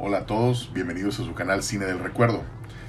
Hola 0.00 0.18
a 0.18 0.26
todos, 0.26 0.72
bienvenidos 0.74 1.20
a 1.20 1.24
su 1.24 1.34
canal 1.34 1.62
Cine 1.62 1.84
del 1.84 2.00
Recuerdo. 2.00 2.42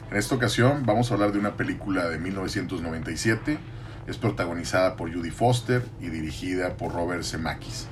En 0.09 0.17
esta 0.17 0.33
ocasión 0.33 0.87
vamos 0.87 1.11
a 1.11 1.13
hablar 1.13 1.33
de 1.33 1.37
una 1.37 1.55
película 1.55 2.09
de 2.09 2.17
1997. 2.17 3.59
Es 4.07 4.17
protagonizada 4.17 4.95
por 4.95 5.13
Judy 5.13 5.29
Foster 5.29 5.85
y 6.01 6.07
dirigida 6.07 6.77
por 6.77 6.93
Robert 6.93 7.23
Zemeckis. 7.23 7.85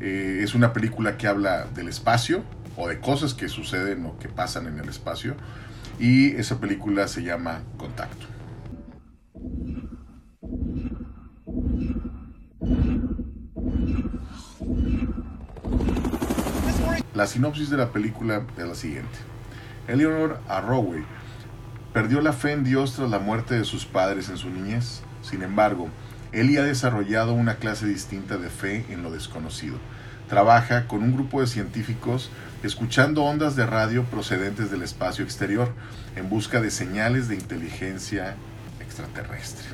Eh, 0.00 0.40
es 0.42 0.56
una 0.56 0.72
película 0.72 1.16
que 1.16 1.28
habla 1.28 1.66
del 1.66 1.86
espacio 1.86 2.42
o 2.76 2.88
de 2.88 2.98
cosas 2.98 3.34
que 3.34 3.48
suceden 3.48 4.04
o 4.04 4.18
que 4.18 4.28
pasan 4.28 4.66
en 4.66 4.80
el 4.80 4.88
espacio. 4.88 5.36
Y 6.00 6.34
esa 6.34 6.58
película 6.58 7.06
se 7.06 7.22
llama 7.22 7.60
Contacto. 7.76 8.26
La 17.20 17.26
sinopsis 17.26 17.68
de 17.68 17.76
la 17.76 17.92
película 17.92 18.44
es 18.56 18.64
la 18.66 18.74
siguiente. 18.74 19.18
Eleanor 19.88 20.40
Arroway 20.48 21.04
perdió 21.92 22.22
la 22.22 22.32
fe 22.32 22.52
en 22.52 22.64
Dios 22.64 22.94
tras 22.94 23.10
la 23.10 23.18
muerte 23.18 23.56
de 23.56 23.64
sus 23.64 23.84
padres 23.84 24.30
en 24.30 24.38
su 24.38 24.48
niñez. 24.48 25.02
Sin 25.20 25.42
embargo, 25.42 25.90
Ellie 26.32 26.58
ha 26.58 26.62
desarrollado 26.62 27.34
una 27.34 27.56
clase 27.56 27.84
distinta 27.84 28.38
de 28.38 28.48
fe 28.48 28.86
en 28.88 29.02
lo 29.02 29.10
desconocido. 29.10 29.76
Trabaja 30.30 30.88
con 30.88 31.02
un 31.02 31.12
grupo 31.12 31.42
de 31.42 31.46
científicos 31.46 32.30
escuchando 32.62 33.22
ondas 33.22 33.54
de 33.54 33.66
radio 33.66 34.04
procedentes 34.04 34.70
del 34.70 34.80
espacio 34.80 35.22
exterior 35.22 35.74
en 36.16 36.30
busca 36.30 36.62
de 36.62 36.70
señales 36.70 37.28
de 37.28 37.34
inteligencia 37.34 38.34
extraterrestre. 38.80 39.66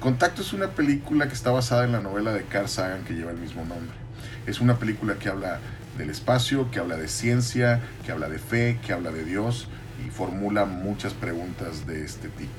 Contacto 0.00 0.40
es 0.40 0.54
una 0.54 0.68
película 0.68 1.28
que 1.28 1.34
está 1.34 1.50
basada 1.50 1.84
en 1.84 1.92
la 1.92 2.00
novela 2.00 2.32
de 2.32 2.44
Carl 2.44 2.66
Sagan 2.66 3.04
que 3.04 3.12
lleva 3.12 3.30
el 3.30 3.36
mismo 3.36 3.62
nombre. 3.66 4.01
Es 4.46 4.60
una 4.60 4.78
película 4.78 5.14
que 5.14 5.28
habla 5.28 5.60
del 5.96 6.10
espacio, 6.10 6.70
que 6.70 6.78
habla 6.78 6.96
de 6.96 7.08
ciencia, 7.08 7.80
que 8.04 8.12
habla 8.12 8.28
de 8.28 8.38
fe, 8.38 8.78
que 8.84 8.92
habla 8.92 9.10
de 9.10 9.24
Dios 9.24 9.68
y 10.04 10.10
formula 10.10 10.64
muchas 10.64 11.14
preguntas 11.14 11.86
de 11.86 12.04
este 12.04 12.28
tipo. 12.28 12.52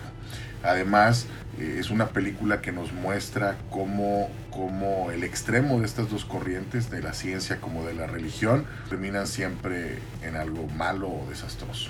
Además, 0.63 1.27
eh, 1.59 1.77
es 1.79 1.89
una 1.89 2.07
película 2.07 2.61
que 2.61 2.71
nos 2.71 2.93
muestra 2.93 3.57
cómo, 3.69 4.29
cómo, 4.49 5.11
el 5.11 5.23
extremo 5.23 5.79
de 5.79 5.85
estas 5.85 6.09
dos 6.09 6.23
corrientes, 6.23 6.89
de 6.89 7.01
la 7.01 7.13
ciencia 7.13 7.59
como 7.59 7.85
de 7.85 7.93
la 7.93 8.07
religión, 8.07 8.65
terminan 8.89 9.27
siempre 9.27 9.99
en 10.21 10.37
algo 10.37 10.67
malo 10.69 11.09
o 11.09 11.27
desastroso. 11.29 11.89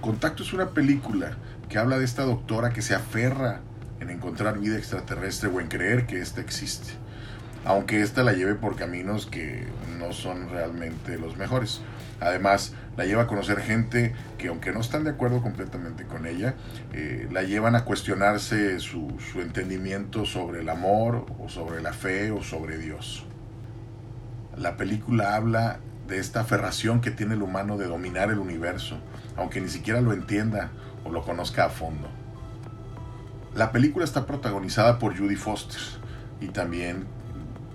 Contacto 0.00 0.42
es 0.42 0.52
una 0.52 0.70
película 0.70 1.36
que 1.68 1.78
habla 1.78 1.98
de 1.98 2.04
esta 2.04 2.22
doctora 2.22 2.70
que 2.70 2.80
se 2.80 2.94
aferra 2.94 3.60
en 4.00 4.08
encontrar 4.10 4.58
vida 4.58 4.78
extraterrestre 4.78 5.50
o 5.50 5.60
en 5.60 5.68
creer 5.68 6.06
que 6.06 6.20
ésta 6.20 6.40
existe 6.40 7.05
aunque 7.66 8.00
ésta 8.00 8.22
la 8.22 8.32
lleve 8.32 8.54
por 8.54 8.76
caminos 8.76 9.26
que 9.26 9.66
no 9.98 10.12
son 10.12 10.48
realmente 10.50 11.18
los 11.18 11.36
mejores. 11.36 11.80
Además, 12.20 12.74
la 12.96 13.04
lleva 13.04 13.24
a 13.24 13.26
conocer 13.26 13.60
gente 13.60 14.14
que 14.38 14.48
aunque 14.48 14.72
no 14.72 14.80
están 14.80 15.02
de 15.02 15.10
acuerdo 15.10 15.42
completamente 15.42 16.04
con 16.04 16.26
ella, 16.26 16.54
eh, 16.92 17.28
la 17.32 17.42
llevan 17.42 17.74
a 17.74 17.84
cuestionarse 17.84 18.78
su, 18.78 19.16
su 19.32 19.40
entendimiento 19.40 20.24
sobre 20.26 20.60
el 20.60 20.68
amor 20.68 21.26
o 21.40 21.48
sobre 21.48 21.82
la 21.82 21.92
fe 21.92 22.30
o 22.30 22.40
sobre 22.40 22.78
Dios. 22.78 23.26
La 24.56 24.76
película 24.76 25.34
habla 25.34 25.80
de 26.06 26.20
esta 26.20 26.40
aferración 26.42 27.00
que 27.00 27.10
tiene 27.10 27.34
el 27.34 27.42
humano 27.42 27.76
de 27.78 27.86
dominar 27.86 28.30
el 28.30 28.38
universo, 28.38 29.00
aunque 29.36 29.60
ni 29.60 29.68
siquiera 29.68 30.00
lo 30.00 30.12
entienda 30.12 30.70
o 31.04 31.10
lo 31.10 31.24
conozca 31.24 31.64
a 31.64 31.70
fondo. 31.70 32.08
La 33.56 33.72
película 33.72 34.04
está 34.04 34.24
protagonizada 34.24 35.00
por 35.00 35.18
Judy 35.18 35.34
Foster 35.34 35.80
y 36.40 36.48
también 36.48 37.06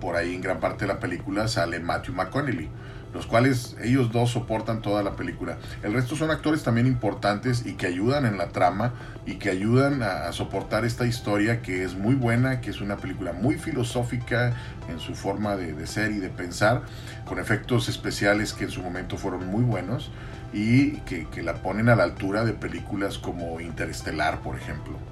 por 0.02 0.16
ahí 0.16 0.34
en 0.34 0.40
gran 0.40 0.58
parte 0.58 0.84
de 0.84 0.92
la 0.92 0.98
película 0.98 1.46
sale 1.46 1.78
Matthew 1.78 2.16
McConaughey, 2.16 2.68
los 3.14 3.24
cuales 3.24 3.76
ellos 3.80 4.10
dos 4.10 4.32
soportan 4.32 4.82
toda 4.82 5.04
la 5.04 5.14
película. 5.14 5.58
El 5.84 5.94
resto 5.94 6.16
son 6.16 6.32
actores 6.32 6.64
también 6.64 6.88
importantes 6.88 7.64
y 7.64 7.74
que 7.74 7.86
ayudan 7.86 8.26
en 8.26 8.36
la 8.36 8.48
trama 8.48 8.94
y 9.26 9.36
que 9.36 9.48
ayudan 9.48 10.02
a, 10.02 10.32
soportar 10.32 10.84
esta 10.84 11.06
historia 11.06 11.62
que 11.62 11.84
es 11.84 11.94
muy 11.94 12.16
buena, 12.16 12.60
que 12.60 12.70
es 12.70 12.80
una 12.80 12.96
película 12.96 13.32
muy 13.32 13.54
filosófica 13.54 14.54
en 14.88 14.98
su 14.98 15.14
forma 15.14 15.54
de, 15.54 15.86
ser 15.86 16.10
y 16.10 16.18
de 16.18 16.30
pensar, 16.30 16.82
con 17.24 17.38
efectos 17.38 17.88
especiales 17.88 18.54
que 18.54 18.64
en 18.64 18.70
su 18.70 18.82
momento 18.82 19.16
fueron 19.16 19.46
muy 19.46 19.62
buenos 19.62 20.10
y 20.52 20.96
que, 21.02 21.28
que 21.28 21.42
la 21.42 21.54
ponen 21.54 21.88
a 21.88 21.94
la 21.94 22.02
altura 22.02 22.44
de 22.44 22.54
películas 22.54 23.18
como 23.18 23.60
Interestelar, 23.60 24.40
por 24.40 24.56
ejemplo. 24.56 25.11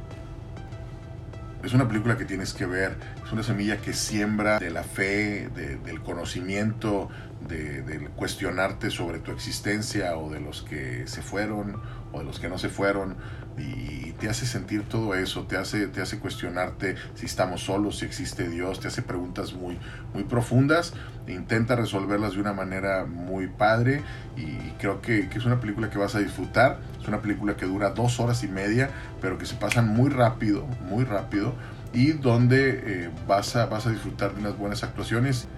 Es 1.63 1.75
una 1.75 1.87
película 1.87 2.17
que 2.17 2.25
tienes 2.25 2.55
que 2.55 2.65
ver, 2.65 2.97
es 3.23 3.33
una 3.33 3.43
semilla 3.43 3.77
que 3.77 3.93
siembra 3.93 4.59
de 4.59 4.71
la 4.71 4.83
fe, 4.83 5.51
del 5.51 6.01
conocimiento, 6.01 7.11
de, 7.49 8.09
cuestionarte 8.17 8.91
sobre 8.91 9.19
tu 9.19 9.31
existencia 9.31 10.17
o 10.17 10.31
de 10.31 10.41
los 10.41 10.63
que 10.63 11.07
se 11.07 11.23
fueron 11.23 11.81
o 12.13 12.19
de 12.19 12.25
los 12.25 12.39
que 12.39 12.49
no 12.49 12.59
se 12.59 12.69
fueron 12.69 13.17
y 13.57 14.13
te 14.13 14.29
hace 14.29 14.47
sentir 14.47 14.85
todo 14.85 15.15
eso, 15.15 15.45
te 15.45 15.57
hace, 15.57 15.87
te 15.89 16.01
hace 16.01 16.19
cuestionarte 16.19 16.97
si 17.15 17.27
estamos 17.27 17.63
solos, 17.63 17.99
si 17.99 18.07
existe 18.07 18.49
Dios, 18.49 18.81
te 18.81 18.89
hace 18.89 19.03
preguntas 19.03 19.53
muy, 19.53 19.79
muy 20.15 20.25
profundas, 20.25 20.95
intenta 21.27 21.77
resolverlas 21.77 22.35
de 22.35 22.41
una 22.41 22.53
manera 22.53 23.07
muy 23.07 23.49
padre 23.49 24.03
y 24.37 24.57
creo 24.79 25.01
que, 25.01 25.29
que 25.29 25.39
es 25.39 25.45
una 25.45 25.61
película 25.61 25.91
que 25.91 25.99
vas 25.99 26.15
a 26.15 26.21
disfrutar, 26.21 26.81
es 27.01 27.09
una 27.09 27.21
película 27.21 27.57
que 27.57 27.67
dura 27.67 27.91
dos 27.91 28.21
horas 28.21 28.45
y 28.45 28.49
media, 28.49 28.91
pero 29.21 29.39
que 29.39 29.47
se 29.47 29.57
pasan 29.57 29.89
muy 29.89 30.11
rápido, 30.11 30.67
muy 30.83 31.05
rápido 31.05 31.55
y 31.93 32.13
donde 32.13 32.83
eh, 32.85 33.11
vas, 33.27 33.57
a, 33.57 33.67
vas 33.67 33.87
a 33.87 33.91
disfrutar 33.91 34.35
de 34.35 34.41
unas 34.41 34.57
buenas 34.57 34.85
actuaciones. 34.85 35.49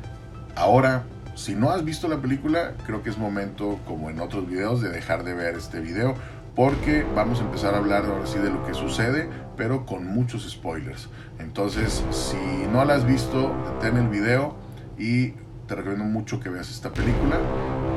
Ahora, 0.56 1.04
si 1.34 1.54
no 1.54 1.70
has 1.70 1.84
visto 1.84 2.09
la 2.09 2.19
película, 2.19 2.75
creo 2.87 3.03
que 3.03 3.10
es 3.10 3.19
momento, 3.19 3.81
como 3.87 4.10
en 4.10 4.20
otros 4.20 4.47
videos, 4.47 4.81
de 4.81 4.91
dejar 4.91 5.25
de 5.25 5.34
ver 5.34 5.56
este 5.56 5.81
video 5.81 6.15
porque 6.54 7.06
vamos 7.15 7.41
a 7.41 7.44
empezar 7.44 7.75
a 7.75 7.78
hablar 7.78 8.04
ahora 8.04 8.26
sí 8.26 8.38
de 8.38 8.50
lo 8.50 8.65
que 8.66 8.75
sucede, 8.75 9.28
pero 9.56 9.87
con 9.87 10.06
muchos 10.06 10.48
spoilers. 10.50 11.09
Entonces, 11.38 12.04
si 12.10 12.37
no 12.70 12.84
la 12.84 12.94
has 12.94 13.06
visto, 13.06 13.54
detén 13.81 13.97
el 13.97 14.09
video 14.09 14.54
y 14.98 15.31
te 15.66 15.75
recomiendo 15.75 16.04
mucho 16.04 16.41
que 16.41 16.50
veas 16.50 16.70
esta 16.70 16.91
película. 16.93 17.38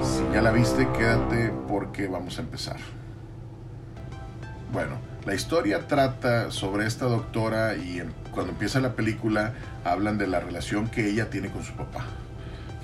Si 0.02 0.24
ya 0.34 0.42
la 0.42 0.52
viste, 0.52 0.88
quédate 0.98 1.52
porque 1.68 2.08
vamos 2.08 2.38
a 2.38 2.42
empezar. 2.42 2.78
Bueno, 4.72 4.98
la 5.26 5.34
historia 5.34 5.88
trata 5.88 6.52
sobre 6.52 6.86
esta 6.86 7.06
doctora 7.06 7.76
y 7.76 8.02
cuando 8.32 8.54
empieza 8.54 8.80
la 8.80 8.96
película 8.96 9.54
hablan 9.84 10.18
de 10.18 10.28
la 10.28 10.40
relación 10.40 10.88
que 10.88 11.10
ella 11.10 11.30
tiene 11.30 11.50
con 11.50 11.64
su 11.64 11.74
papá, 11.74 12.06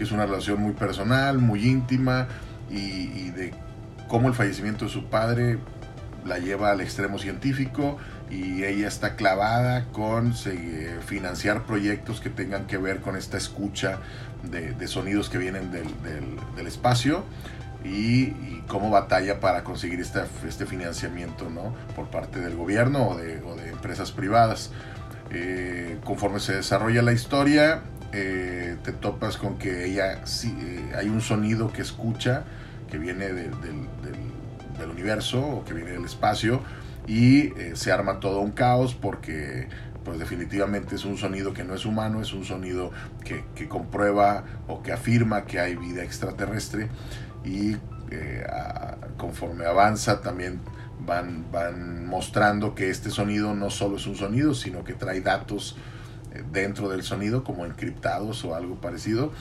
que 0.02 0.06
es 0.06 0.12
una 0.12 0.26
relación 0.26 0.60
muy 0.60 0.74
personal, 0.74 1.38
muy 1.38 1.64
íntima 1.64 2.28
y, 2.72 3.30
de 3.30 3.54
cómo 4.08 4.30
el 4.30 4.34
fallecimiento 4.34 4.86
de 4.86 4.92
su 4.92 5.06
padre 5.06 5.60
la 6.26 6.40
lleva 6.40 6.72
al 6.72 6.82
extremo 6.82 7.20
científico 7.20 8.00
y 8.32 8.64
ella 8.64 8.88
está 8.88 9.16
clavada 9.16 9.86
con 9.92 10.34
financiar 11.06 11.68
proyectos 11.68 12.20
que 12.20 12.32
tengan 12.32 12.66
que 12.66 12.80
ver 12.80 13.02
con 13.02 13.16
esta 13.16 13.38
escucha 13.38 14.00
de, 14.42 14.88
sonidos 14.88 15.30
que 15.30 15.38
vienen 15.38 15.70
del, 15.72 16.66
espacio 16.66 17.24
y, 17.86 18.32
cómo 18.68 18.90
batalla 18.90 19.40
para 19.40 19.64
conseguir 19.64 20.00
este 20.00 20.66
financiamiento 20.66 21.48
¿no? 21.52 21.76
por 21.96 22.08
parte 22.08 22.40
del 22.40 22.56
gobierno 22.56 23.08
o 23.08 23.18
de, 23.18 23.70
empresas 23.70 24.12
privadas. 24.12 24.72
Eh, 25.30 26.00
conforme 26.04 26.40
se 26.40 26.54
desarrolla 26.54 27.04
la 27.04 27.14
historia, 27.14 27.84
eh, 28.14 28.76
te 28.84 28.92
topas 28.92 29.38
con 29.38 29.58
que 29.58 29.86
ella 29.86 30.22
eh, 30.44 30.94
hay 30.98 31.08
un 31.08 31.22
sonido 31.22 31.72
que 31.72 31.82
escucha 31.82 32.44
que 32.90 32.98
viene 32.98 33.32
del, 33.32 33.56
universo 34.92 35.40
o 35.40 35.64
que 35.64 35.74
viene 35.74 35.92
del 35.92 36.04
espacio 36.04 36.62
y 37.08 37.58
eh, 37.58 37.74
se 37.76 37.92
arma 37.92 38.20
todo 38.20 38.40
un 38.40 38.52
caos 38.52 38.96
porque 38.96 39.70
pues 40.04 40.20
definitivamente 40.20 40.96
es 40.96 41.06
un 41.06 41.18
sonido 41.18 41.54
que 41.54 41.64
no 41.64 41.76
es 41.76 41.86
humano, 41.86 42.22
es 42.22 42.34
un 42.34 42.44
sonido 42.44 42.92
que, 43.24 43.68
comprueba 43.70 44.44
o 44.68 44.82
que 44.82 44.92
afirma 44.92 45.46
que 45.46 45.60
hay 45.60 45.76
vida 45.76 46.04
extraterrestre 46.04 46.90
y 47.46 47.78
conforme 49.18 49.66
avanza 49.66 50.20
también 50.20 50.59
van, 51.06 51.46
van 51.52 52.06
mostrando 52.08 52.76
que 52.76 52.90
este 52.90 53.09
sonido 53.09 53.53
no 53.53 53.70
solo 53.70 53.96
es 53.96 54.06
un 54.08 54.16
sonido, 54.16 54.53
sino 54.53 54.84
que 54.84 54.94
trae 54.94 55.22
datos 55.22 55.78
dentro 56.52 56.90
del 56.90 57.04
sonido 57.04 57.44
como 57.44 57.66
encriptados 57.66 58.44
o 58.46 58.56
algo 58.56 58.76
parecido, 58.76 59.32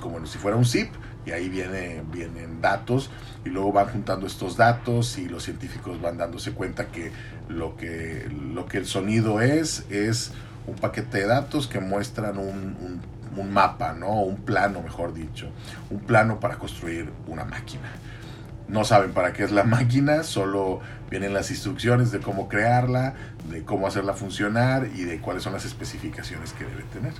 como 0.00 0.24
si 0.26 0.38
fuera 0.38 0.56
un 0.56 0.64
zip 0.64 0.92
y 1.26 1.32
ahí 1.32 1.48
viene, 1.48 2.02
vienen 2.12 2.60
datos 2.60 3.10
y 3.44 3.50
luego 3.50 3.72
van 3.72 3.88
juntando 3.88 4.26
estos 4.26 4.56
datos 4.56 5.18
y 5.18 5.28
los 5.28 5.44
científicos 5.44 6.00
van 6.00 6.16
dándose 6.16 6.52
cuenta 6.52 6.86
que 6.88 7.12
lo 7.48 7.76
que, 7.76 8.28
lo 8.52 8.66
que 8.66 8.78
el 8.78 8.86
sonido 8.86 9.40
es 9.40 9.84
es 9.90 10.32
un 10.66 10.76
paquete 10.76 11.18
de 11.18 11.26
datos 11.26 11.66
que 11.66 11.80
muestran 11.80 12.38
un, 12.38 13.00
un, 13.36 13.52
mapa, 13.52 13.94
¿no? 13.94 14.20
un 14.22 14.36
plano, 14.36 14.82
mejor 14.82 15.14
dicho, 15.14 15.48
un 15.88 16.00
plano 16.00 16.40
para 16.40 16.58
construir 16.58 17.10
una 17.26 17.44
máquina. 17.44 17.90
No 18.70 18.84
saben 18.84 19.12
para 19.12 19.32
qué 19.32 19.44
es 19.44 19.50
la 19.50 19.64
máquina, 19.76 20.22
solo 20.22 20.80
vienen 21.10 21.34
las 21.34 21.50
instrucciones 21.50 22.12
de 22.12 22.20
cómo 22.20 22.48
crearla, 22.48 23.14
de 23.50 23.64
cómo 23.64 23.86
hacerla 23.86 24.14
funcionar 24.14 24.88
y 24.94 25.02
de 25.04 25.20
cuáles 25.20 25.42
son 25.42 25.52
las 25.52 25.64
especificaciones 25.64 26.52
que 26.52 26.64
debe 26.64 26.84
tener 26.84 27.14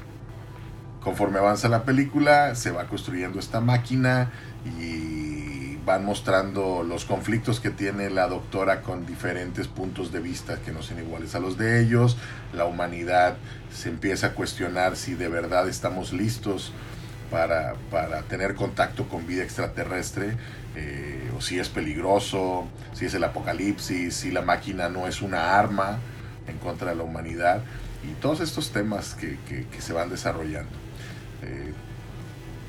conforme 1.03 1.39
avanza 1.39 1.69
la 1.69 1.85
película, 1.85 2.55
se 2.55 2.71
va 2.71 2.85
construyendo 2.85 3.39
esta 3.39 3.61
máquina 3.61 4.31
y 4.79 5.77
van 5.87 6.05
mostrando 6.05 6.83
los 6.83 7.05
conflictos 7.07 7.59
que 7.59 7.71
tiene 7.71 8.11
la 8.11 8.29
doctora 8.29 8.83
con 8.83 9.07
diferentes 9.07 9.67
puntos 9.67 10.13
de 10.13 10.21
vista 10.21 10.59
que 10.65 10.73
no 10.73 10.83
son 10.83 10.99
iguales 10.99 11.35
a 11.35 11.41
los 11.41 11.57
de 11.57 11.81
ellos. 11.81 12.19
La 12.53 12.67
humanidad 12.67 13.37
se 13.75 13.89
empieza 13.89 14.29
a 14.29 14.35
cuestionar 14.35 14.97
si 14.97 15.15
de 15.15 15.29
verdad 15.29 15.69
estamos 15.69 16.13
listos 16.13 16.73
para, 17.31 17.75
tener 18.29 18.55
contacto 18.55 19.09
con 19.09 19.27
vida 19.27 19.43
extraterrestre, 19.43 20.37
eh, 20.77 21.31
o 21.37 21.41
si 21.41 21.59
es 21.59 21.69
peligroso, 21.69 22.67
si 22.93 23.07
es 23.07 23.15
el 23.15 23.25
apocalipsis, 23.25 24.15
si 24.15 24.31
la 24.31 24.43
máquina 24.43 24.89
no 24.89 25.07
es 25.07 25.23
una 25.23 25.59
arma 25.59 25.99
en 26.47 26.59
contra 26.59 26.91
de 26.91 26.97
la 26.97 27.05
humanidad, 27.05 27.63
y 28.03 28.13
todos 28.21 28.41
estos 28.41 28.71
temas 28.73 29.15
que, 29.15 29.39
se 29.79 29.93
van 29.93 30.11
desarrollando. 30.11 30.73
Eh, 31.43 31.73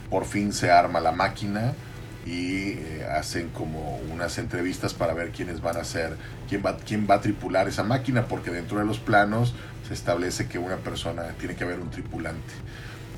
por 0.10 0.26
fin 0.26 0.54
se 0.54 0.70
arma 0.70 1.00
la 1.00 1.12
máquina 1.12 1.74
y 2.26 2.74
eh, 2.74 3.08
hacen 3.10 3.50
como 3.50 3.98
unas 4.12 4.38
entrevistas 4.38 4.94
para 4.94 5.14
ver 5.14 5.32
quiénes 5.32 5.62
van 5.62 5.78
a 5.78 5.84
ser, 5.84 6.18
quién 6.50 6.62
va, 6.64 6.78
quién 6.78 7.08
va 7.10 7.16
a 7.16 7.22
tripular 7.22 7.68
esa 7.68 7.84
máquina, 7.84 8.28
porque 8.28 8.52
dentro 8.52 8.78
de 8.80 8.86
los 8.86 9.00
planos 9.00 9.54
se 9.88 9.94
establece 9.94 10.48
que 10.48 10.60
una 10.60 10.78
persona 10.78 11.24
tiene 11.40 11.56
que 11.56 11.64
haber 11.64 11.80
un 11.80 11.90
tripulante. 11.90 12.54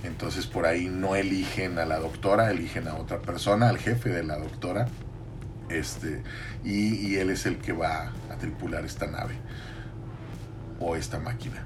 Entonces 0.04 0.48
por 0.48 0.66
ahí 0.66 0.90
no 0.90 1.16
eligen 1.16 1.80
a 1.80 1.86
la 1.86 1.98
doctora, 2.00 2.52
eligen 2.52 2.88
a 2.88 2.96
otra 2.96 3.22
persona, 3.22 3.70
al 3.70 3.78
jefe 3.78 4.10
de 4.10 4.24
la 4.24 4.38
doctora, 4.38 4.88
este, 5.70 6.22
y, 6.64 7.16
él 7.16 7.30
es 7.30 7.46
el 7.46 7.58
que 7.58 7.72
va 7.72 8.12
a 8.30 8.38
tripular 8.38 8.86
esta 8.86 9.08
nave 9.08 9.36
o 10.80 10.96
esta 10.96 11.20
máquina. 11.20 11.66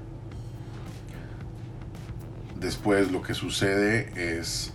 Después 2.58 3.10
lo 3.10 3.22
que 3.22 3.34
sucede 3.34 4.38
es 4.38 4.72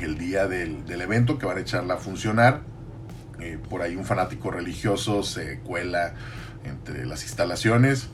el 0.00 0.18
día 0.18 0.46
del, 0.46 0.84
evento 0.88 1.38
que 1.38 1.46
van 1.46 1.58
a 1.58 1.60
echarla 1.60 1.94
a 1.94 1.98
funcionar. 1.98 2.62
Eh, 3.40 3.58
por 3.70 3.82
ahí 3.82 3.94
un 3.94 4.04
fanático 4.04 4.50
religioso 4.50 5.22
se 5.22 5.60
cuela 5.60 6.14
entre 6.64 7.06
las 7.06 7.22
instalaciones 7.22 8.08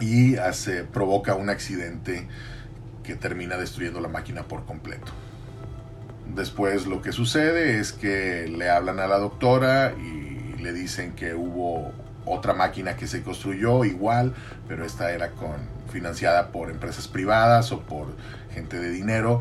y 0.00 0.36
hace, 0.36 0.84
provoca 0.84 1.34
un 1.34 1.50
accidente 1.50 2.28
termina 3.16 3.56
destruyendo 3.56 4.00
la 4.00 4.08
máquina 4.08 4.44
por 4.44 4.64
completo. 4.64 5.12
Después 6.34 6.86
lo 6.86 7.00
que 7.02 7.12
sucede 7.12 7.78
es 7.78 7.92
que 7.92 8.48
le 8.48 8.70
hablan 8.70 9.00
a 9.00 9.06
la 9.06 9.18
doctora 9.18 9.94
y 9.94 10.60
le 10.60 10.72
dicen 10.72 11.12
que 11.12 11.34
hubo 11.34 11.92
otra 12.26 12.52
máquina 12.52 12.96
que 12.96 13.06
se 13.06 13.22
construyó 13.22 13.84
igual, 13.84 14.34
pero 14.66 14.84
esta 14.84 15.10
era 15.12 15.30
con, 15.30 15.56
financiada 15.90 16.52
por 16.52 16.70
empresas 16.70 17.08
privadas 17.08 17.72
o 17.72 17.80
por 17.80 18.08
gente 18.52 18.78
de 18.78 18.90
dinero 18.90 19.40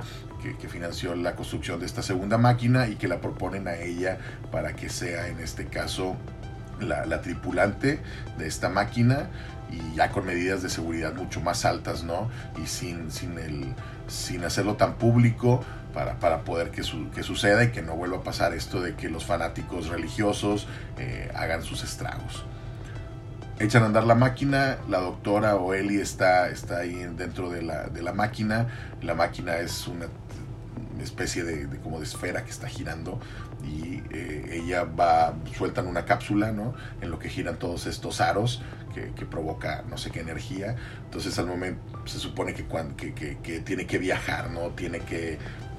que, 0.59 0.69
financió 0.69 1.15
la 1.15 1.35
construcción 1.35 1.79
de 1.79 1.85
esta 1.85 2.01
segunda 2.01 2.37
máquina 2.37 2.87
y 2.87 2.95
que 2.95 3.07
la 3.07 3.19
proponen 3.19 3.67
a 3.67 3.75
ella 3.75 4.17
para 4.51 4.73
que 4.75 4.89
sea 4.89 5.27
en 5.27 5.39
este 5.39 5.65
caso 5.65 6.15
la, 6.79 7.21
tripulante 7.21 7.99
de 8.37 8.47
esta 8.47 8.69
máquina 8.69 9.29
y 9.71 9.95
ya 9.95 10.09
con 10.09 10.25
medidas 10.25 10.61
de 10.61 10.69
seguridad 10.69 11.13
mucho 11.13 11.41
más 11.41 11.65
altas, 11.65 12.03
¿no? 12.03 12.29
Y 12.61 12.67
sin, 12.67 13.11
sin, 13.11 13.37
el, 13.37 13.73
sin 14.07 14.43
hacerlo 14.43 14.75
tan 14.75 14.95
público 14.95 15.63
para, 15.93 16.19
para 16.19 16.43
poder 16.43 16.71
que, 16.71 16.81
que, 17.13 17.23
suceda 17.23 17.63
y 17.63 17.71
que 17.71 17.81
no 17.81 17.95
vuelva 17.95 18.17
a 18.17 18.23
pasar 18.23 18.53
esto 18.53 18.81
de 18.81 18.95
que 18.95 19.09
los 19.09 19.25
fanáticos 19.25 19.87
religiosos 19.87 20.67
eh, 20.97 21.31
hagan 21.35 21.63
sus 21.63 21.83
estragos. 21.83 22.45
Echan 23.59 23.81
a 23.81 23.85
andar 23.87 24.03
la 24.03 24.13
máquina, 24.13 24.77
la 24.87 24.99
doctora 24.99 25.55
o 25.55 25.73
Eli 25.73 25.99
está, 25.99 26.49
está 26.49 26.77
ahí 26.77 26.93
dentro 27.17 27.49
de 27.49 27.63
la, 27.63 27.87
de 27.87 28.03
la 28.03 28.13
máquina. 28.13 28.67
La 29.01 29.15
máquina 29.15 29.57
es 29.57 29.87
una 29.87 30.05
especie 31.01 31.43
de, 31.43 31.79
como 31.79 31.99
de 31.99 32.05
esfera 32.05 32.43
que 32.43 32.51
está 32.51 32.67
girando 32.67 33.19
y 33.63 34.03
eh, 34.11 34.36
ella 34.57 34.83
va, 34.83 35.35
sueltan 35.55 35.87
una 35.87 36.05
cápsula, 36.05 36.51
¿no? 36.51 36.73
En 37.01 37.09
lo 37.09 37.19
que 37.19 37.29
giran 37.29 37.57
todos 37.57 37.87
estos 37.87 38.21
aros 38.21 38.61
que, 39.15 39.25
provoca 39.25 39.83
no 39.89 39.97
sé 39.97 40.11
qué 40.11 40.21
energía. 40.21 40.75
Entonces 41.05 41.37
al 41.39 41.47
momento 41.47 41.81
se 42.05 42.19
supone 42.19 42.53
que, 42.53 42.63
cuando, 42.63 42.95
que, 42.95 43.11
tiene 43.65 43.85
que 43.85 43.97
viajar, 43.97 44.49
¿no? 44.51 44.69
Tiene 44.69 44.99
que 44.99 45.37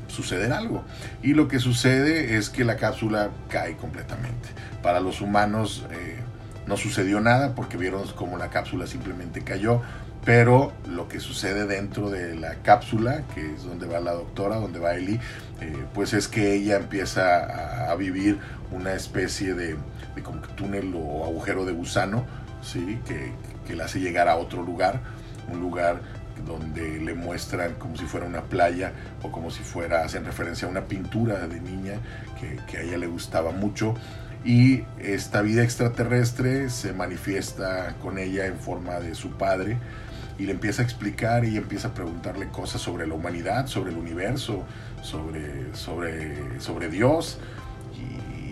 suceder 0.08 0.52
algo. 0.52 0.84
Y 1.22 1.34
lo 1.34 1.48
que 1.48 1.58
sucede 1.58 2.36
es 2.36 2.50
que 2.50 2.64
la 2.64 2.76
cápsula 2.76 3.30
cae 3.48 3.76
completamente. 3.76 4.48
Para 4.82 5.00
los 5.00 5.20
humanos 5.20 5.84
eh, 5.90 6.20
no 6.69 6.76
sucedió 6.76 7.20
nada 7.20 7.55
porque 7.55 7.76
vieron 7.76 8.06
como 8.15 8.38
la 8.38 8.50
cápsula 8.50 8.87
simplemente 8.87 9.43
cayó 9.43 9.82
pero 10.25 10.73
lo 10.87 11.09
que 11.09 11.20
sucede 11.20 11.67
dentro 11.67 12.11
de 12.11 12.35
la 12.35 12.56
cápsula, 12.56 13.23
que 13.35 13.55
es 13.55 13.65
donde 13.65 13.87
va 13.87 13.99
la 14.00 14.12
doctora, 14.12 14.56
donde 14.56 14.79
va 14.79 14.94
Eli, 14.94 15.19
eh, 15.61 15.85
pues 15.94 16.12
es 16.12 16.29
que 16.29 16.55
ella 16.55 16.76
empieza 16.76 17.91
a, 17.91 17.94
vivir 17.94 18.38
una 18.70 18.93
especie 18.93 19.55
de, 19.55 19.76
como 20.23 20.41
túnel 20.41 20.93
o 20.94 21.25
agujero 21.25 21.65
de 21.65 21.73
gusano, 21.73 22.26
¿sí? 22.62 23.00
que, 23.06 23.32
que 23.67 23.75
le 23.75 23.85
hace 23.85 24.00
llegar 24.00 24.29
a 24.29 24.37
otro 24.37 24.62
lugar, 24.62 25.00
un 25.50 25.61
lugar 25.61 26.00
donde 26.47 27.00
le 27.00 27.14
muestran 27.14 27.75
como 27.76 27.97
si 27.97 28.05
fuera 28.05 28.26
una 28.26 28.43
playa 28.43 28.93
o 29.23 29.32
como 29.32 29.50
si 29.50 29.62
fuera, 29.62 30.05
hacen 30.05 30.25
referencia 30.25 30.69
a 30.69 30.71
una 30.71 30.85
pintura 30.85 31.47
de 31.49 31.61
niña 31.61 31.94
que, 32.38 32.59
que, 32.71 32.76
a 32.76 32.82
ella 32.82 32.99
le 32.99 33.06
gustaba 33.06 33.50
mucho. 33.50 33.94
Y 34.44 34.85
esta 34.99 35.43
vida 35.43 35.62
extraterrestre 35.62 36.70
se 36.70 36.93
manifiesta 36.93 37.96
con 38.00 38.19
ella 38.19 38.46
en 38.46 38.58
forma 38.58 39.00
de 39.00 39.14
su 39.14 39.32
padre, 39.32 39.79
y 40.38 40.44
le 40.44 40.52
empieza 40.52 40.82
a 40.82 40.85
explicar 40.85 41.44
y 41.44 41.56
empieza 41.56 41.88
a 41.88 41.94
preguntarle 41.94 42.49
cosas 42.49 42.81
sobre 42.81 43.06
la 43.06 43.14
humanidad, 43.14 43.67
sobre 43.67 43.90
el 43.90 43.99
universo, 43.99 44.64
sobre, 45.02 45.75
sobre, 45.75 46.61
sobre 46.61 46.88
Dios. 46.88 47.38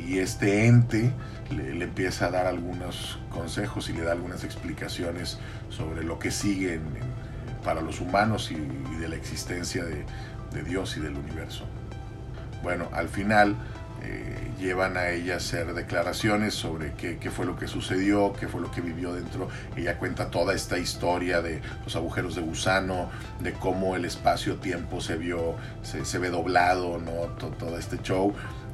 Y, 0.09 0.19
este 0.19 0.67
ente 0.67 1.13
le, 1.51 1.83
empieza 1.83 2.27
a 2.27 2.31
dar 2.31 2.47
algunos 2.47 3.19
consejos 3.29 3.91
y 3.91 3.93
le 3.93 4.03
da 4.03 4.13
algunas 4.13 4.45
explicaciones 4.45 5.39
sobre 5.69 6.05
lo 6.05 6.21
que 6.21 6.31
sigue 6.31 6.81
para 7.65 7.81
los 7.81 8.01
humanos 8.01 8.53
y, 8.53 8.57
de 8.99 9.09
la 9.09 9.17
existencia 9.17 9.85
de, 9.85 10.05
de 10.53 10.63
Dios 10.63 10.97
y 10.97 11.01
del 11.01 11.17
universo. 11.17 11.65
Bueno, 12.63 12.89
al 12.93 13.09
final 13.09 13.57
eh, 14.07 14.53
llevan 14.61 14.97
a 14.97 15.11
ella 15.11 15.35
a 15.35 15.37
hacer 15.39 15.75
declaraciones 15.75 16.55
sobre 16.55 16.93
qué, 16.93 17.31
fue 17.31 17.45
lo 17.45 17.57
que 17.57 17.67
sucedió, 17.67 18.33
qué 18.39 18.47
fue 18.47 18.61
lo 18.61 18.71
que 18.71 18.81
vivió 18.81 19.13
dentro. 19.13 19.49
Ella 19.77 19.99
cuenta 19.99 20.31
toda 20.31 20.55
esta 20.55 20.79
historia 20.79 21.43
de 21.43 21.61
los 21.85 21.97
agujeros 21.97 22.37
de 22.37 22.43
gusano, 22.43 23.11
de 23.41 23.53
cómo 23.53 23.97
el 23.97 24.05
espacio-tiempo 24.05 25.01
se 25.01 25.17
vio, 25.17 25.57
se, 25.83 26.19
ve 26.19 26.31
doblado, 26.31 26.99
¿no? 26.99 27.35
Todo, 27.37 27.79
este 27.79 27.99
show. 28.03 28.33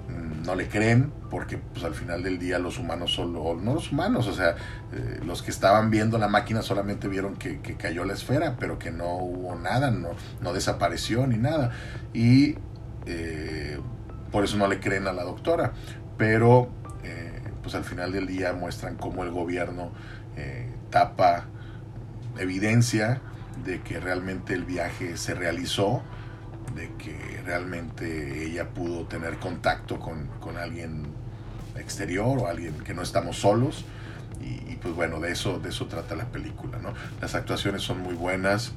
Mm, 0.08 0.44
no 0.44 0.54
le 0.54 0.68
creen 0.68 1.12
porque 1.30 1.56
pues 1.56 1.84
al 1.84 1.94
final 1.94 2.22
del 2.22 2.38
día 2.38 2.58
los 2.58 2.78
humanos 2.78 3.14
solo, 3.14 3.56
no 3.58 3.74
los 3.74 3.90
humanos, 3.92 4.26
o 4.26 4.34
sea, 4.34 4.56
eh, 4.92 5.20
los 5.24 5.42
que 5.42 5.50
estaban 5.50 5.90
viendo 5.90 6.18
la 6.18 6.28
máquina 6.28 6.60
solamente 6.60 7.08
vieron 7.08 7.36
que, 7.36 7.60
cayó 7.78 8.04
la 8.04 8.12
esfera, 8.12 8.56
pero 8.58 8.78
que 8.78 8.90
no 8.90 9.14
hubo 9.16 9.54
nada, 9.54 9.90
no, 9.90 10.10
no 10.42 10.52
desapareció 10.52 11.26
ni 11.26 11.38
nada. 11.38 11.70
Y 12.12 12.56
eh, 13.06 13.78
por 14.32 14.44
eso 14.44 14.56
no 14.56 14.66
le 14.66 14.80
creen 14.80 15.06
a 15.06 15.12
la 15.12 15.22
doctora, 15.22 15.72
pero 16.16 16.68
eh, 17.04 17.42
pues 17.62 17.74
al 17.74 17.84
final 17.84 18.10
del 18.10 18.26
día 18.26 18.52
muestran 18.54 18.96
cómo 18.96 19.22
el 19.22 19.30
gobierno 19.30 19.92
eh, 20.36 20.68
tapa 20.90 21.46
evidencia 22.38 23.20
de 23.64 23.82
que 23.82 24.00
realmente 24.00 24.54
el 24.54 24.64
viaje 24.64 25.16
se 25.16 25.34
realizó, 25.34 26.02
de 26.74 26.90
que 26.96 27.42
realmente 27.44 28.44
ella 28.44 28.70
pudo 28.70 29.04
tener 29.06 29.36
contacto 29.38 30.00
con, 30.00 30.56
alguien 30.56 31.06
exterior 31.76 32.38
o 32.38 32.46
alguien 32.46 32.74
que 32.80 32.94
no 32.94 33.02
estamos 33.02 33.38
solos. 33.38 33.84
Y, 34.40 34.74
pues 34.76 34.94
bueno, 34.94 35.20
de 35.20 35.30
eso, 35.30 35.60
de 35.60 35.68
eso 35.68 35.86
trata 35.86 36.16
la 36.16 36.24
película. 36.24 36.78
¿no? 36.78 36.94
Las 37.20 37.36
actuaciones 37.36 37.82
son 37.82 38.00
muy 38.00 38.14
buenas, 38.14 38.72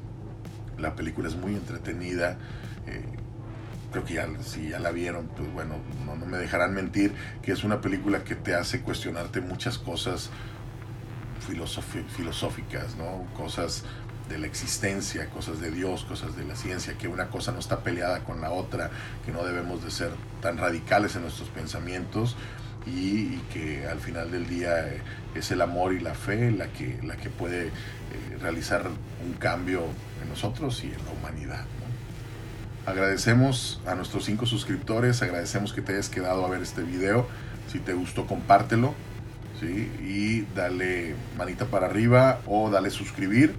la 0.77 0.95
película 0.95 1.27
es 1.27 1.35
muy 1.35 1.55
entretenida. 1.55 2.37
Eh, 2.85 3.03
creo 3.95 4.03
que 4.03 4.13
ya, 4.15 4.27
si 4.43 4.69
ya 4.69 4.79
la 4.79 4.91
vieron, 4.91 5.27
pues 5.27 5.51
bueno, 5.53 5.75
no, 6.05 6.17
me 6.25 6.37
dejarán 6.37 6.73
mentir, 6.73 7.13
que 7.41 7.53
es 7.53 7.63
una 7.63 7.79
película 7.79 8.25
que 8.25 8.35
te 8.35 8.53
hace 8.53 8.81
cuestionarte 8.81 9.39
muchas 9.39 9.77
cosas 9.77 10.31
filosóficas, 12.17 12.97
¿no? 12.97 13.25
Cosas 13.37 13.85
de 14.27 14.37
la 14.37 14.47
existencia, 14.47 15.29
cosas 15.29 15.61
de 15.61 15.71
Dios, 15.71 16.03
cosas 16.03 16.35
de 16.35 16.43
la 16.43 16.57
ciencia, 16.57 16.97
que 16.97 17.07
una 17.07 17.29
cosa 17.29 17.53
no 17.53 17.59
está 17.59 17.83
peleada 17.83 18.25
con 18.25 18.41
la 18.41 18.51
otra, 18.51 18.91
que 19.25 19.31
no 19.31 19.45
debemos 19.45 19.81
de 19.81 19.91
ser 19.91 20.11
tan 20.41 20.57
radicales 20.57 21.15
en 21.15 21.21
nuestros 21.21 21.47
pensamientos 21.47 22.35
y, 22.85 23.37
que 23.53 23.87
al 23.87 24.01
final 24.01 24.29
del 24.29 24.45
día 24.49 24.89
eh, 24.89 25.01
es 25.35 25.51
el 25.51 25.61
amor 25.61 25.93
y 25.93 26.01
la 26.01 26.15
fe 26.15 26.51
la 26.51 26.67
que, 26.67 26.99
la 27.01 27.15
que 27.15 27.29
puede 27.29 27.67
eh, 27.67 27.71
realizar 28.41 28.89
un 29.25 29.33
cambio 29.35 29.83
en 30.21 30.27
nosotros 30.27 30.83
y 30.83 30.87
en 30.87 31.05
la 31.05 31.11
humanidad. 31.11 31.65
Agradecemos 32.85 33.81
a 33.87 33.95
nuestros 33.95 34.25
cinco 34.25 34.45
suscriptores, 34.45 35.21
agradecemos 35.21 35.73
que 35.73 35.81
te 35.81 35.93
hayas 35.93 36.09
quedado 36.09 36.45
a 36.45 36.49
ver 36.49 36.61
este 36.61 36.83
video. 36.83 37.27
Si 37.71 37.79
te 37.79 37.93
gustó, 37.93 38.27
compártelo. 38.27 38.93
Y 39.61 40.41
dale 40.53 41.15
manita 41.37 41.65
para 41.65 41.87
arriba 41.87 42.39
o 42.45 42.69
dale 42.69 42.91
suscribir. 42.91 43.55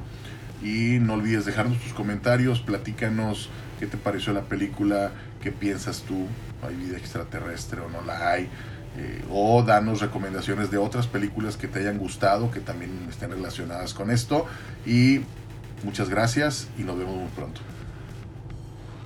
Y 0.63 0.99
no 1.01 1.15
olvides 1.15 1.45
dejarnos 1.45 1.81
tus 1.81 1.93
comentarios, 1.93 2.61
platícanos 2.61 3.51
qué 3.81 3.87
te 3.87 3.97
pareció 3.97 4.33
la 4.33 4.43
película, 4.43 5.11
qué 5.43 5.51
piensas 5.51 6.03
tú, 6.03 6.27
hay 6.63 6.77
vida 6.77 6.97
extraterrestre 6.97 7.81
o 7.81 7.89
no 7.91 8.03
la 8.03 8.31
hay. 8.31 8.49
eh, 8.97 9.23
o 9.31 9.63
danos 9.63 10.01
recomendaciones 10.01 10.71
de 10.71 10.79
otras 10.79 11.07
películas 11.07 11.57
que 11.57 11.69
te 11.69 11.81
hayan 11.81 11.99
gustado, 11.99 12.51
que 12.51 12.61
también 12.61 13.07
estén 13.09 13.31
relacionadas 13.31 13.95
con 13.95 14.11
esto. 14.11 14.47
Y 14.87 15.21
muchas 15.85 16.09
gracias 16.09 16.69
y 16.79 16.83
nos 16.83 16.99
vemos 16.99 17.17
muy 17.17 17.29
pronto. 17.29 17.61